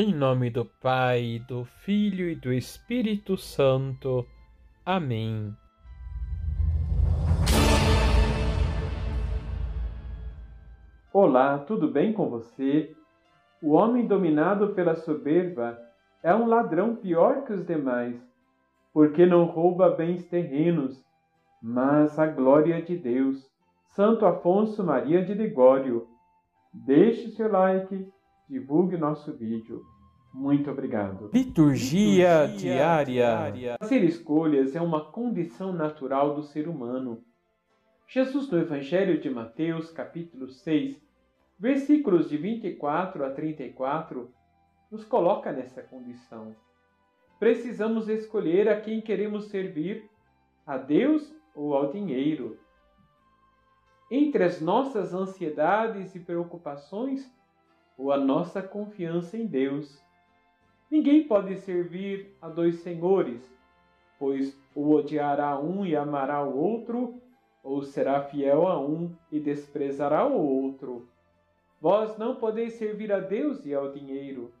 [0.00, 4.24] Em nome do Pai, do Filho e do Espírito Santo.
[4.86, 5.52] Amém.
[11.12, 12.94] Olá, tudo bem com você?
[13.60, 15.76] O homem dominado pela soberba
[16.22, 18.24] é um ladrão pior que os demais,
[18.92, 21.04] porque não rouba bens terrenos,
[21.60, 23.50] mas a glória de Deus.
[23.96, 26.06] Santo Afonso Maria de Ligório.
[26.72, 28.08] Deixe seu like,
[28.48, 29.84] divulgue nosso vídeo.
[30.32, 31.30] Muito obrigado.
[31.32, 33.04] Liturgia, Liturgia diária.
[33.04, 33.76] diária.
[33.80, 37.22] Fazer escolhas é uma condição natural do ser humano.
[38.06, 41.00] Jesus, no Evangelho de Mateus, capítulo 6,
[41.58, 44.30] versículos de 24 a 34,
[44.90, 46.54] nos coloca nessa condição.
[47.38, 50.08] Precisamos escolher a quem queremos servir,
[50.66, 52.58] a Deus ou ao dinheiro.
[54.10, 57.30] Entre as nossas ansiedades e preocupações,
[57.98, 60.00] ou a nossa confiança em Deus.
[60.88, 63.52] Ninguém pode servir a dois senhores,
[64.18, 67.20] pois ou odiará um e amará o outro,
[67.62, 71.08] ou será fiel a um e desprezará o outro.
[71.80, 74.52] Vós não podeis servir a Deus e ao dinheiro.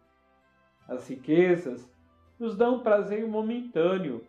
[0.86, 1.90] As riquezas
[2.38, 4.24] nos dão prazer momentâneo,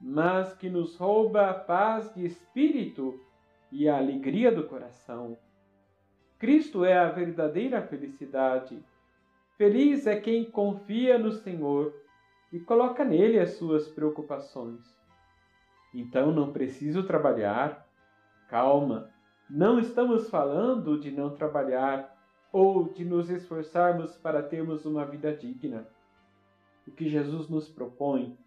[0.00, 3.18] mas que nos rouba a paz de espírito
[3.72, 5.36] e a alegria do coração.
[6.38, 8.78] Cristo é a verdadeira felicidade.
[9.56, 11.94] Feliz é quem confia no Senhor
[12.52, 14.80] e coloca nele as suas preocupações.
[15.94, 17.88] Então não preciso trabalhar.
[18.50, 19.10] Calma,
[19.48, 22.14] não estamos falando de não trabalhar
[22.52, 25.88] ou de nos esforçarmos para termos uma vida digna.
[26.86, 28.38] O que Jesus nos propõe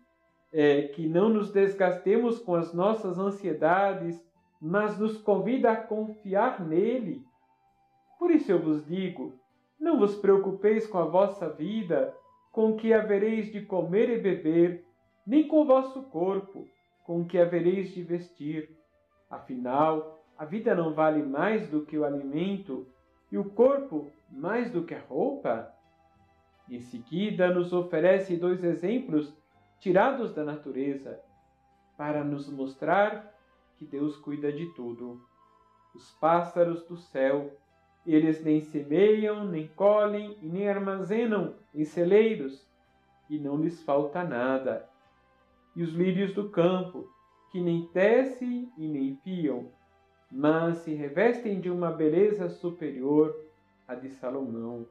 [0.54, 4.24] é que não nos desgastemos com as nossas ansiedades,
[4.62, 7.28] mas nos convida a confiar nele
[8.20, 9.34] por isso eu vos digo:
[9.80, 12.14] não vos preocupeis com a vossa vida,
[12.52, 14.86] com que havereis de comer e beber,
[15.26, 16.68] nem com o vosso corpo,
[17.06, 18.70] com que havereis de vestir.
[19.30, 22.86] Afinal, a vida não vale mais do que o alimento,
[23.32, 25.72] e o corpo mais do que a roupa?
[26.70, 29.34] Em seguida, nos oferece dois exemplos
[29.80, 31.20] tirados da natureza,
[31.98, 33.34] para nos mostrar
[33.78, 35.22] que Deus cuida de tudo.
[35.96, 37.58] Os pássaros do céu
[38.06, 42.68] eles nem semeiam, nem colhem e nem armazenam em celeiros,
[43.30, 44.90] e não lhes falta nada.
[45.76, 47.08] E os lírios do campo,
[47.52, 49.72] que nem tecem e nem fiam,
[50.32, 53.36] mas se revestem de uma beleza superior
[53.88, 54.86] à de Salomão.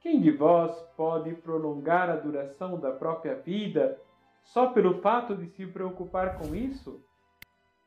[0.00, 4.00] Quem de vós pode prolongar a duração da própria vida
[4.42, 7.00] só pelo fato de se preocupar com isso?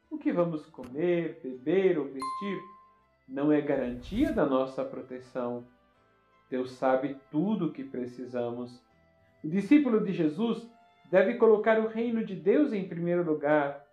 [0.09, 2.74] O que vamos comer, beber ou vestir
[3.27, 5.65] não é garantia da nossa proteção.
[6.49, 8.83] Deus sabe tudo o que precisamos.
[9.43, 10.69] O discípulo de Jesus
[11.09, 13.85] deve colocar o reino de Deus em primeiro lugar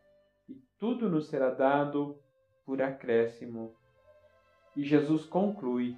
[0.48, 2.18] e tudo nos será dado
[2.64, 3.74] por acréscimo.
[4.76, 5.96] E Jesus conclui: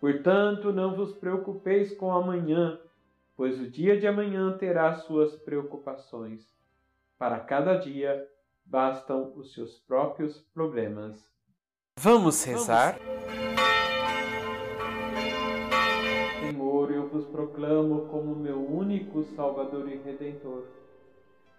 [0.00, 2.78] Portanto, não vos preocupeis com amanhã,
[3.36, 6.54] pois o dia de amanhã terá suas preocupações.
[7.18, 8.26] Para cada dia
[8.64, 11.30] bastam os seus próprios problemas.
[12.02, 12.98] Vamos rezar?
[16.40, 20.64] Senhor, eu vos proclamo como meu único Salvador e Redentor.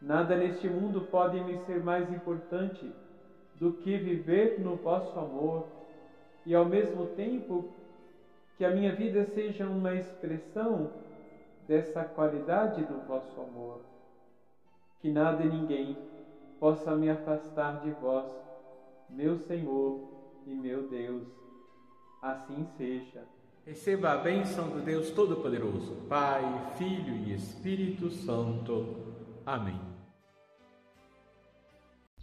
[0.01, 2.91] Nada neste mundo pode me ser mais importante
[3.59, 5.67] do que viver no vosso amor
[6.43, 7.69] e ao mesmo tempo
[8.57, 10.89] que a minha vida seja uma expressão
[11.67, 13.81] dessa qualidade do vosso amor.
[15.01, 15.95] Que nada e ninguém
[16.59, 18.25] possa me afastar de vós,
[19.07, 21.27] meu Senhor e meu Deus.
[22.21, 23.23] Assim seja.
[23.65, 26.43] Receba a bênção do Deus Todo-Poderoso, Pai,
[26.77, 28.95] Filho e Espírito Santo.
[29.45, 29.79] Amém.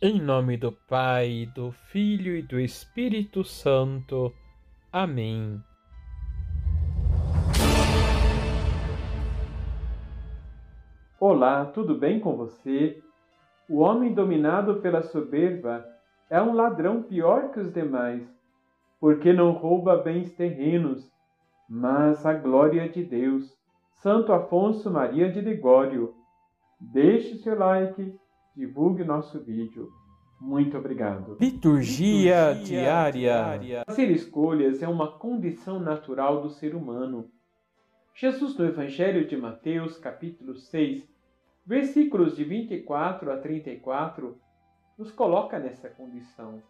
[0.03, 4.33] Em nome do Pai, do Filho e do Espírito Santo.
[4.93, 5.63] Amém.
[11.21, 13.03] Olá, tudo bem com você?
[13.69, 15.85] O homem dominado pela soberba
[16.31, 18.23] é um ladrão pior que os demais,
[19.01, 21.11] porque não rouba bens terrenos,
[21.69, 23.57] mas a glória de Deus.
[24.03, 26.15] Santo Afonso Maria de Ligório.
[26.81, 28.15] Deixe seu like,
[28.55, 29.89] divulgue nosso vídeo.
[30.41, 31.37] Muito obrigado.
[31.41, 33.13] Liturgia, Liturgia diária.
[33.13, 33.85] diária.
[33.87, 37.29] Fazer escolhas é uma condição natural do ser humano.
[38.15, 41.09] Jesus, no Evangelho de Mateus, capítulo 6,
[41.67, 44.39] versículos de 24 a 34,
[44.99, 46.63] nos coloca nessa condição.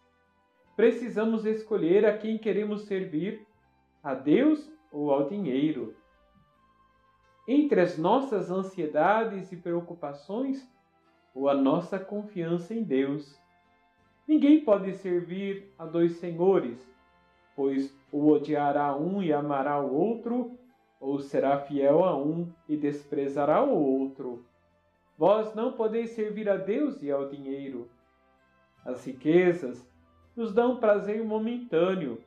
[0.76, 3.46] Precisamos escolher a quem queremos servir,
[4.02, 5.96] a Deus ou ao dinheiro.
[7.48, 10.70] entre as nossas ansiedades e preocupações
[11.34, 13.40] ou a nossa confiança em Deus.
[14.26, 16.78] Ninguém pode servir a dois senhores,
[17.56, 20.58] pois ou odiará um e amará o outro,
[21.00, 24.44] ou será fiel a um e desprezará o outro.
[25.16, 27.88] Vós não podeis servir a Deus e ao dinheiro.
[28.88, 29.86] As riquezas
[30.34, 32.24] nos dão prazer momentâneo,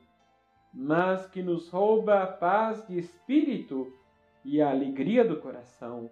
[0.72, 3.92] mas que nos rouba a paz de espírito
[4.44, 6.08] e a alegria do coração.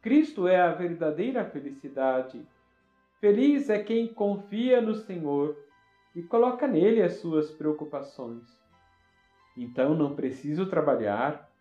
[0.00, 2.42] Cristo é a verdadeira felicidade.
[3.20, 5.54] Feliz é quem confia no Senhor
[6.16, 8.58] e coloca nele as suas preocupações.
[9.54, 11.52] Então não preciso trabalhar.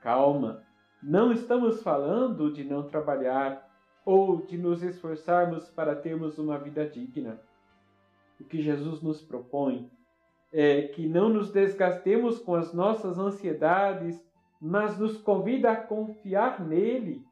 [0.00, 0.62] Calma,
[1.02, 3.68] não estamos falando de não trabalhar
[4.04, 7.40] ou de nos esforçarmos para termos uma vida digna.
[8.40, 9.90] O que Jesus nos propõe
[10.52, 14.22] é que não nos desgastemos com as nossas ansiedades,
[14.60, 17.24] mas nos convida a confiar nele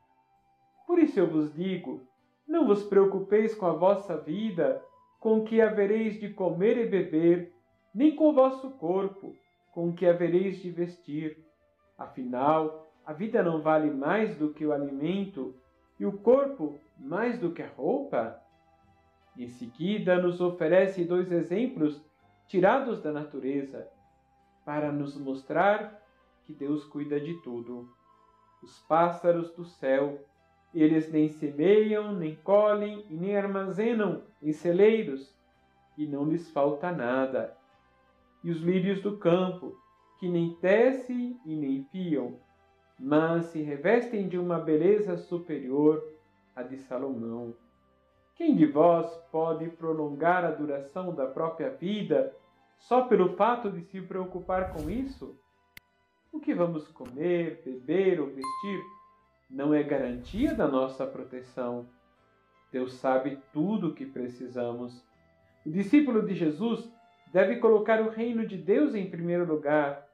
[0.91, 2.01] por isso eu vos digo:
[2.49, 4.83] não vos preocupeis com a vossa vida,
[5.21, 7.55] com o que havereis de comer e beber,
[7.95, 9.37] nem com o vosso corpo,
[9.71, 11.39] com o que havereis de vestir.
[11.97, 15.55] Afinal, a vida não vale mais do que o alimento,
[16.01, 18.43] e o corpo mais do que a roupa?
[19.37, 22.03] Em seguida, nos oferece dois exemplos
[22.49, 23.87] tirados da natureza,
[24.65, 26.03] para nos mostrar
[26.45, 27.87] que Deus cuida de tudo.
[28.63, 30.19] Os pássaros do céu
[30.73, 35.35] eles nem semeiam, nem colhem e nem armazenam em celeiros,
[35.99, 37.57] e não lhes falta nada.
[38.43, 39.77] E os lírios do campo,
[40.19, 42.39] que nem tecem e nem fiam,
[43.01, 46.07] mas se revestem de uma beleza superior
[46.55, 47.55] à de Salomão.
[48.37, 52.33] Quem de vós pode prolongar a duração da própria vida
[52.79, 55.37] só pelo fato de se preocupar com isso?
[56.33, 59.01] O que vamos comer, beber ou vestir?
[59.51, 61.87] não é garantia da nossa proteção.
[62.71, 65.05] Deus sabe tudo o que precisamos.
[65.67, 66.89] O discípulo de Jesus
[67.33, 70.09] deve colocar o reino de Deus em primeiro lugar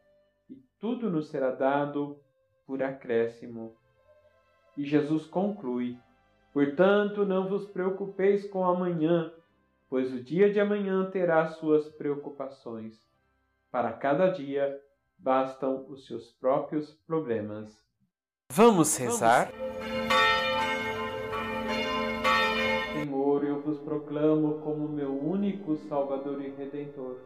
[0.48, 2.18] e tudo nos será dado
[2.66, 3.74] por acréscimo.
[4.76, 5.98] E Jesus conclui:
[6.52, 9.32] Portanto, não vos preocupeis com amanhã,
[9.88, 12.98] pois o dia de amanhã terá suas preocupações.
[13.70, 14.80] Para cada dia
[15.18, 17.86] bastam os seus próprios problemas.
[18.52, 19.50] Vamos rezar?
[22.92, 27.18] Senhor, eu vos proclamo como meu único Salvador e Redentor.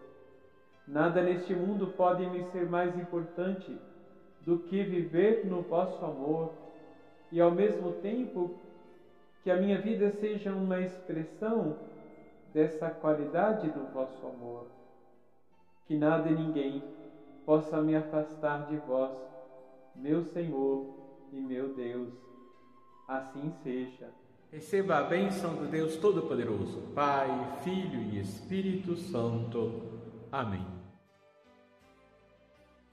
[0.87, 3.79] Nada neste mundo pode me ser mais importante
[4.45, 6.53] do que viver no vosso amor
[7.31, 8.59] e ao mesmo tempo
[9.43, 11.77] que a minha vida seja uma expressão
[12.53, 14.67] dessa qualidade do vosso amor.
[15.87, 16.83] Que nada e ninguém
[17.47, 19.17] possa me afastar de vós,
[19.95, 20.87] meu Senhor
[21.33, 22.13] e meu Deus.
[23.09, 24.09] Assim seja.
[24.53, 27.29] Receba a bênção do Deus Todo-Poderoso, Pai,
[27.63, 29.81] Filho e Espírito Santo.
[30.31, 30.80] Amém.